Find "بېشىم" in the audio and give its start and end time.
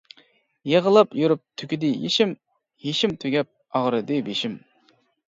4.31-4.57